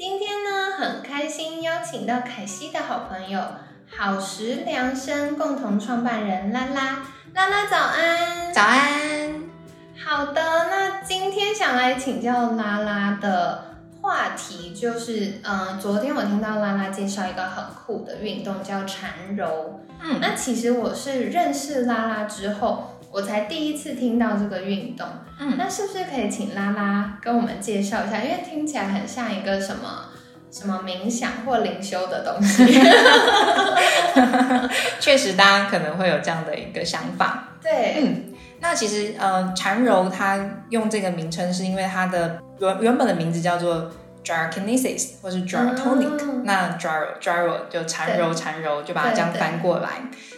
[0.00, 3.38] 今天呢，很开心邀请到凯西的好朋友
[3.86, 7.04] 好时量身共同创办人拉拉，
[7.34, 9.42] 拉拉早安，早安。
[10.02, 22.99] 好的，那今天想来请教拉拉的话题就是，嗯，昨天我听到拉拉介绍一个很酷的运动叫缠柔，嗯，那其实我是认识拉拉之后。
[23.12, 25.06] 我才第一次听到这个运动，
[25.38, 28.18] 嗯，那是不是可以请拉拉跟我们介绍一下？
[28.18, 30.06] 因为听起来很像一个什么
[30.50, 32.64] 什么冥想或灵修的东西。
[35.00, 37.48] 确实，大家可能会有这样的一个想法。
[37.60, 43.90] 对，嗯，那其实呃，缠柔它用这个名称是因为它的原原本的名字叫做。
[44.22, 49.88] Gyrokinesis 或是 Gyrotonic，那 Gyro Gyro 就缠柔缠柔，就把它这样翻过来。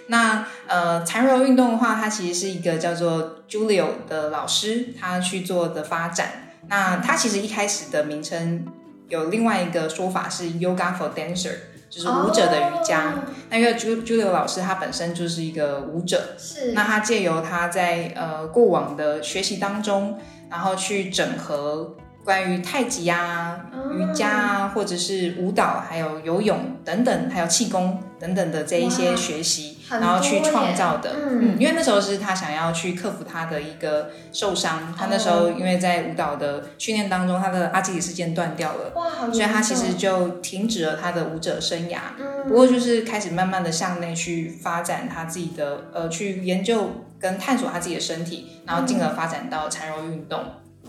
[0.08, 6.56] 那呃，缠柔运动的话，它其实是一个叫做 Julio 的老师他去做的发展。
[6.68, 8.64] 那他其实一开始的名称
[9.08, 11.54] 有另外一个说法是 Yoga for Dancer，
[11.90, 13.14] 就是舞者的瑜伽。
[13.50, 20.18] 那因为 Julio 老师他本身就是一个舞者，是那他借由他在呃过往的学习当中，
[20.50, 21.96] 然后去整合。
[22.24, 31.10] 关于太极啊、瑜伽啊，或者是舞蹈，还有游泳等等，还有气功等等的这一些学习，然后去创造的。
[31.28, 41.98] 嗯，因为那时候是他想要去克服他的一个受伤，他那时候因为在舞蹈的训练当中，他的阿基里斯腱断掉了，哇，好所以他其实就停止了他的舞者生涯。
[42.16, 50.38] 嗯，不过就是开始慢慢的向内去发展他自己的，呃，去研究跟探索他自己的身体，然后进而发展到缠柔运动。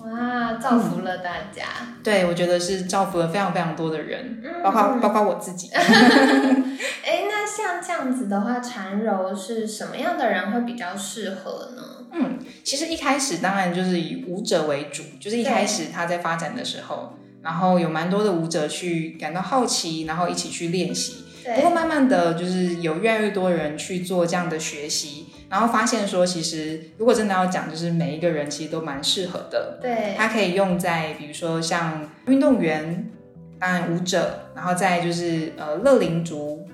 [0.04, 1.64] 哇，造福了大家！
[2.04, 5.70] 对，我觉得是造福了非常非常多的人，包括包括我自己。
[5.74, 11.84] 哎，那像这样子的话，缠柔是什么样的人会比较适合呢？
[12.12, 21.24] 嗯，其实一开始当然就是以舞者为主，就是一开始他在发展的时候，然后有蛮多的舞者去感到好奇，然后一起去练习。
[21.56, 25.28] 不过慢慢的就是有越来越多人去做这样的学习。
[25.50, 29.78] 然后发现说，其实如果真的要讲，就是每一个人其实都蛮适合的。
[29.80, 33.12] 对，它可以用在比如说像运动员、
[33.60, 36.68] 当然舞者，然后再就是呃乐龄族、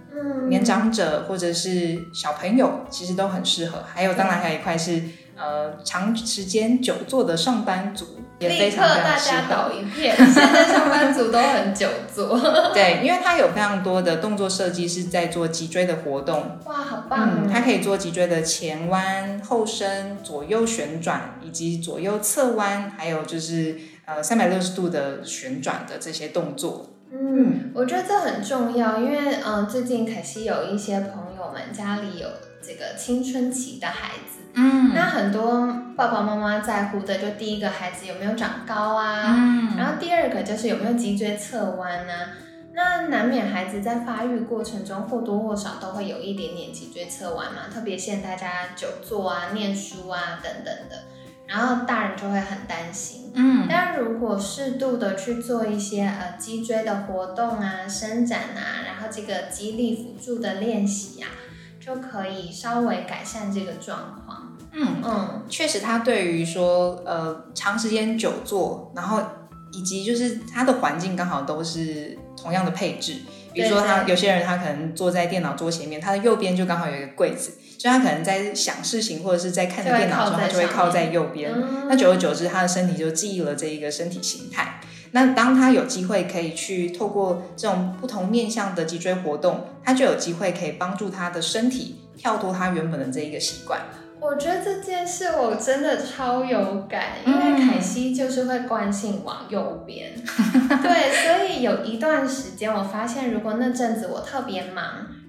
[0.48, 3.84] 年长者或者是小朋友，其实都很适合。
[3.94, 5.02] 还有当然还有一块是。
[5.42, 8.06] 呃，长时间久坐的上班族
[8.40, 9.44] 也非常非常适合。
[9.50, 12.38] 倒一片，现在上班族都很久坐。
[12.76, 16.60] 对，因为它有非常多的动作设计是在做脊椎的活动。
[16.66, 17.46] 哇，好棒！
[17.46, 26.99] 嗯，它可以做脊椎的前弯、后伸、左右旋转，以及左右侧弯，还有就是呃三百六十度的旋转的这些动作。
[27.12, 32.28] 嗯，我觉得这很重要，因为嗯，最近凯西有一些朋友们家里有
[32.62, 34.40] 这个青春期的孩子。
[34.54, 42.34] 嗯，那很多爸爸妈妈在乎的，就第一个孩子有没有长高啊，嗯，然后第二个就是有没有脊椎侧弯啊。
[42.72, 51.04] 那难免孩子在发育过程中或多或少都会有一点点脊椎侧弯嘛，特别现在大家久坐啊、念书啊等等的，
[51.50, 53.32] 然后大人就会很担心。
[53.34, 61.28] 嗯，但如果适度的去做一些呃脊椎的活动啊、伸展啊，然后这个肌力辅助的练习啊。
[61.82, 64.56] 就可以稍微改善这个状况。
[64.74, 69.20] 嗯嗯，确实，它对于说呃长时间久坐，然后
[69.72, 73.22] 以及就是它的环境刚好都是同样的配置。
[73.54, 81.52] 比如说，他有些人他可能坐在电脑桌前面，他的右边就刚好有一个柜子，所以他可能在想事情或者是在看着电脑的时候，他就会靠在右边。
[81.88, 84.80] 那久而久之，他的身体就记忆了这一个身体形态。
[85.12, 93.82] 那当他有机会可以去透过这种不同面向的脊椎活动，他就有机会可以帮助他的身体跳脱他原本的这一个习惯。
[94.30, 104.84] 我觉得这件事我真的超有感，因为凯西就是会惯性往右边， 对，所以有一段时间我发现，如果那阵子我特别忙。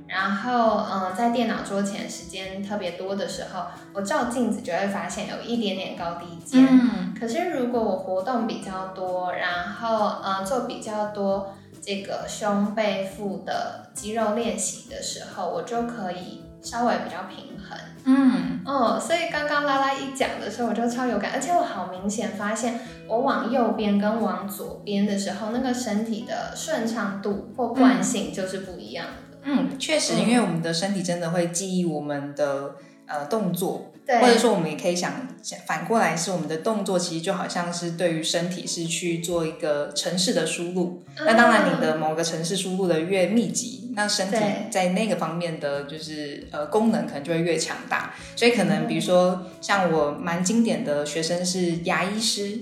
[0.07, 6.67] 然后，嗯，在电脑桌前时间特别多的时候，我照镜子就会发现有一点点高低肩。
[6.69, 7.15] 嗯。
[7.19, 17.79] 可是如果我活动比较多，然后，呃，做比较多这个胸背腹的肌肉练习的时候，我就可以稍微比较平衡。
[18.05, 29.39] 嗯，哦，所以刚刚拉拉一讲的时候，我就超有感，而且我好明显发现，我往右边跟往左边的时候，那个身体的顺畅度或惯性就是不一样的。
[29.43, 32.75] 嗯，确实，因为我们的身体真的会记忆我们的
[33.07, 33.90] 呃动作。
[34.19, 41.03] 或者说，我们也可以想想反过来，是我们的动作其实就好像是对于身体是去做一个城市的输入。
[41.19, 44.39] 那当然，你的某个城市输入的越密集，那身体
[44.71, 48.15] 在那个方面的就是呃功能可能就会越强大。
[48.35, 52.59] 所以可能比如说，像我蛮经典的学生是牙医师，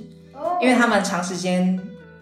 [0.60, 1.78] 因为他们长时间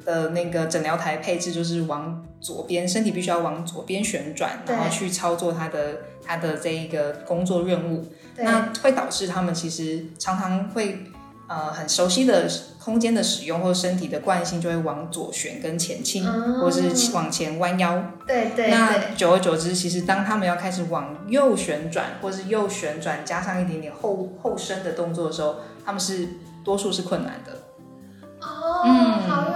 [0.07, 8.07] 的那个诊疗台配置就是往左边，身体必须要往左边旋转，然后去操作他的他的这一个工作任务。
[8.39, 11.05] 那会导致他们其实常常会
[11.49, 12.49] 呃很熟悉的
[12.79, 16.25] 空间的使用，或者身体的惯性就会往左旋跟前倾，
[16.61, 18.13] 或是往前弯腰。
[18.27, 18.71] 对对。
[18.71, 26.29] 那久而久之，其实当他们要开始往右旋转，或是右旋转加上一点点后后伸的动作的时候，他们是
[26.63, 27.53] 多数是困难的。
[28.41, 29.56] 哦，嗯。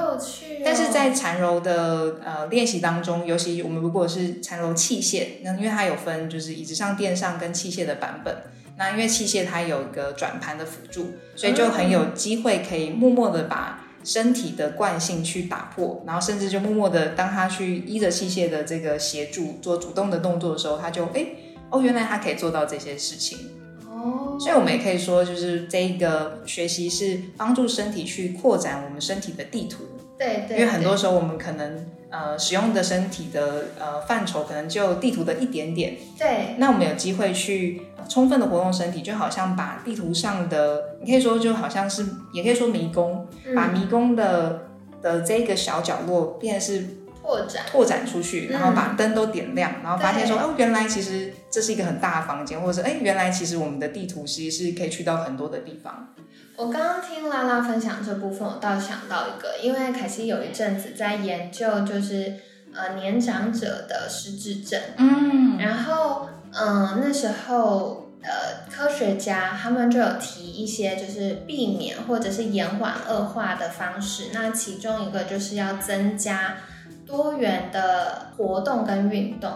[0.64, 8.36] 但是在缠柔的呃练习当中，尤其我们如果是缠柔器械，那因为它有分就是椅子上、垫上跟器械的版本。
[8.76, 21.26] 那因为器械它有一个转盘的辅助，所以就很有机会可以默默的把身体的惯性去打破，然后甚至就默默的当他去依着器械的这个协助做主动的动作的时候，他就哎
[21.68, 23.38] 哦，原来他可以做到这些事情
[23.86, 24.38] 哦。
[24.40, 29.84] 所以我们也可以说，就是这一个学习是帮助身体去扩展我们身体的地图。
[30.20, 30.58] 对对。
[30.58, 31.86] 因为很多时候我们可能。
[32.12, 35.96] 呃，使用的身体的呃范畴可能就地图的一点点。
[36.18, 36.56] 对。
[36.58, 44.62] 那我们有机会去充分的活动身体，就好像把地图上的，你可以说就好像是，也可以说迷宫，把迷宫的
[45.00, 46.84] 的这个小角落变是
[47.22, 56.14] 拓展拓展出去，然后把灯都点亮，然后发现说，哦，原来其实这是一个很大的房间，或者是哎，原来其实我们的地图其实是可以去到很多的地方。
[56.56, 62.34] 我刚刚听拉拉分享这部分，我倒想到一个，因为凯西有一阵子在研究，就是
[62.74, 76.58] 呃年长者的失智症，嗯，然后嗯那时候呃科学家他们就有提一些就是避免或者是延缓恶化的方式，那其中一个就是要增加
[77.06, 79.50] 多元的活动跟运动，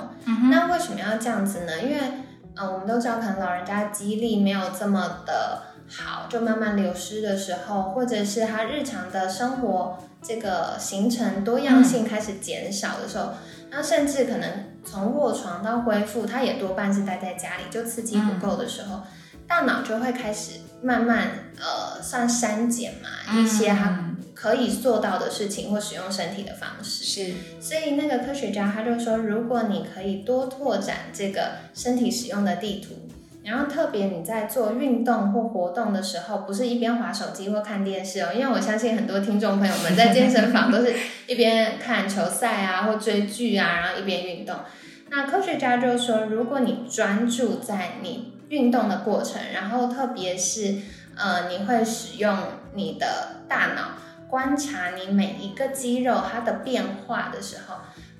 [0.50, 1.80] 那为什么要这样子呢？
[1.80, 2.00] 因为
[2.56, 5.62] 嗯我们都知道，可能老人家记忆力没有这么的。
[5.86, 13.34] 好，就慢慢流失的时候，或者是他日常的生活这个行程多样性开始减少的时候，
[13.70, 14.50] 那甚至可能
[14.82, 19.02] 从卧床到恢复，他也多半是待在家里，就刺激不够的时候，
[19.46, 27.04] 大脑就会开始慢慢呃算删减嘛一些他可以做到的事情或使用身体的方式。
[27.04, 32.94] 是，所以那个科学家他就说，如果你可以多拓展这个身体使用的地图。
[33.46, 40.94] 然后特别你在做运动或活动的时候，不是一边划手机或看电视哦，因为我相信很多听众朋友们在健身房都是
[41.28, 44.56] 一边看球赛啊或追剧啊，然后一边运动。
[45.10, 50.76] 那科学家就说，如果你专注在你运动的过程，然后特别是
[51.16, 52.36] 呃你会使用
[52.74, 53.92] 你的大脑
[54.28, 57.76] 观察你每一个肌肉它的变化的时候。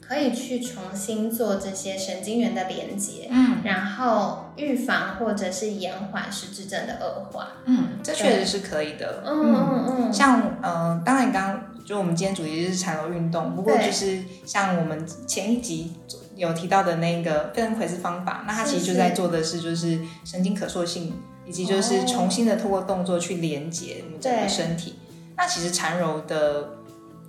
[0.06, 15.94] 可以去重新做这些神经元的连接，嗯，然后预防或者是延缓失智症的恶化，嗯，这确实是可以的，嗯嗯嗯，像呃，当然刚刚就我们今天主题是缠柔运动，不过就是像我们前一集
[16.36, 21.12] 有提到的那个费恩奎斯方法，那它其实就在做的是就是神经可塑性，
[21.46, 24.98] 以及就是重新的透过动作去连接我们整个身体，
[25.36, 26.78] 那其实缠柔的。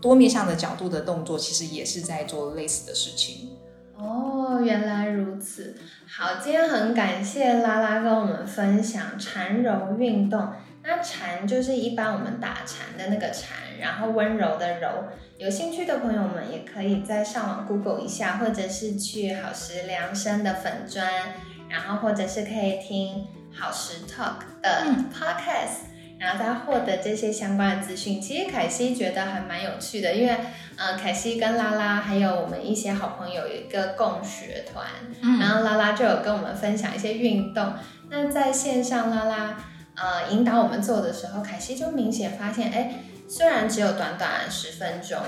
[0.02, 3.50] 多面向的角度的动作，其实也是在做类似的事情。
[3.98, 5.76] 哦，原来如此。
[6.06, 10.48] 好，今天很感谢拉拉跟我们分享缠柔运动。
[10.86, 14.90] 那禅就是一般我们打禅的那个禅，然后温柔的柔。
[15.38, 21.06] 有兴趣的朋友们也可以在上网 Google 一下，或者是去好时量身的粉砖，
[21.68, 25.94] 然后或者是可以听好时 Talk 的 Podcast。
[26.18, 30.34] 然后再获得这些相关的资讯，其实凯西觉得还蛮有趣的，因为，
[30.78, 34.88] 呃，凯西跟拉拉还有我们一些好朋友有一个共学团，
[35.42, 37.74] 然后拉拉就有跟我们分享一些运动。
[38.10, 39.58] 那在线上拉拉
[39.96, 45.20] 呃引导我们做的时候，凯西就明显发现，哎，虽然只有短短十分钟，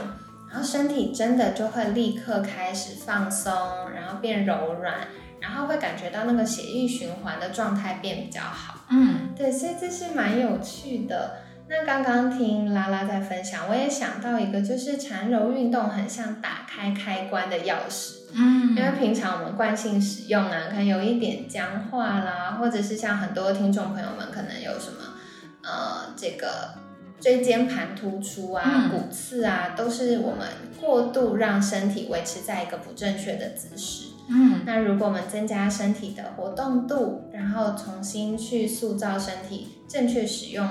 [0.49, 3.51] 然后身体真的就会立刻开始放松，
[3.95, 5.07] 然后变柔软。
[5.39, 11.43] 然后会感觉到那个血液循环的状态变比较好，嗯，对，所以这是蛮有趣的。
[11.69, 18.13] 那刚刚听拉拉在分享，我也想到一个，就是缠柔运动很像打开开关的钥匙。
[18.33, 25.15] 嗯，因为平常我们惯性使用啊，可能有一点僵化啦，或者是像很多听众朋友们可能有什么
[25.63, 26.75] 呃这个
[27.19, 30.47] 椎间盘突出啊、骨刺啊，都是我们
[30.79, 34.07] 过度让身体维持在一个不正确的姿势。
[34.29, 40.67] 嗯，那如果我们增加身体的活动度，然后重新去塑造身体正确使用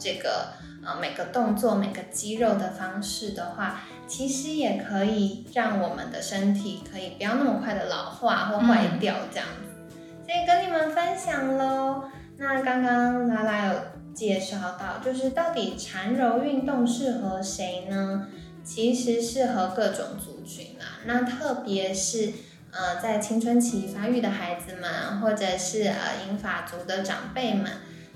[0.00, 9.94] 这个呃每个动作、每个肌肉的方式的话，其实也可以让我们的身体可以不要那么快的老化或坏掉这样子。
[10.24, 12.04] 所以跟你们分享喽。
[12.38, 13.74] 那刚刚拉拉有
[14.14, 18.28] 介绍到，就是到底缠柔运动适合谁呢？
[18.64, 21.04] 其实适合各种族群啊。
[21.04, 22.32] 那特别是。
[22.72, 27.66] 呃，在青春期发育的孩子们，或者是呃银发族的长辈们，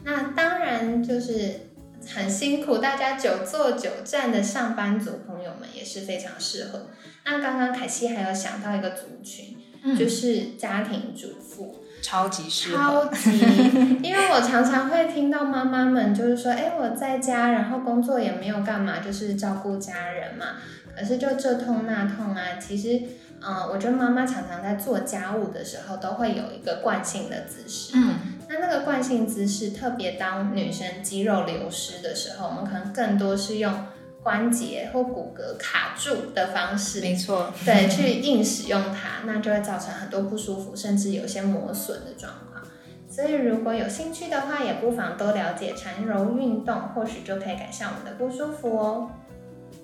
[0.05, 1.71] 那当然就是
[2.13, 6.89] 很辛苦，大家久坐久站的上班族朋友们也是非常适合。
[7.25, 9.57] 那刚刚凯西还有想到一个族群，
[9.97, 13.31] 就是家庭主妇，超级适合，超级，
[14.03, 20.57] 因为我常常会听到妈妈们就是说，哎，我在家，然后工作也没有干嘛，就是照顾家人嘛，
[20.97, 23.01] 可是就这痛那痛啊，其实。
[23.47, 27.93] 嗯，我觉得妈妈常常在做家务的时候都会有一个惯性的姿势。
[27.95, 28.17] 嗯，
[28.49, 33.87] 那那个惯性姿势，特别当女生肌肉流失的时候，我们可能更多是用
[34.23, 37.01] 关节或骨骼卡住的方式。
[37.03, 42.65] 没错，对，去硬使用它，那就会造成很多不舒服，甚至有些磨损的状况。
[43.11, 49.11] 所以如果有兴趣的话，也不妨多了解缠柔运动，或许就可以改善我们的不舒服哦。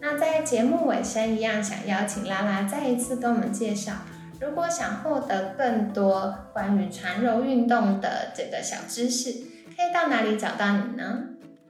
[0.02, 3.92] 那在节目尾声一样，想邀请拉拉再一次跟我们介绍，
[4.40, 9.30] 如果想获得更多关于缠柔运动的这个小知识，
[9.76, 11.18] 可以到哪里找到你呢？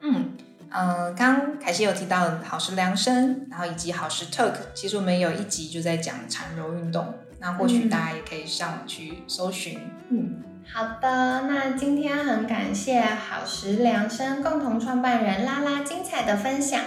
[0.01, 0.31] 嗯，
[0.71, 9.81] 呃，刚凯西有提到好时量身，然后以及好时 talk，其实我们有一集就在讲缠柔运动，那或许大家也可以上网去搜寻。
[10.09, 10.37] 嗯，
[10.73, 16.81] 好的，那今天很感谢好时量身共同创办人拉拉精彩的分享。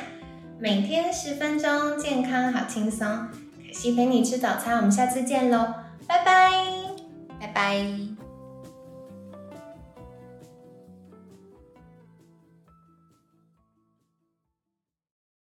[0.59, 3.07] 每天十分钟，健康好轻松。
[3.67, 5.73] 可惜陪你吃早餐，我们下次见喽，
[6.07, 6.51] 拜拜，
[7.39, 8.12] 拜拜。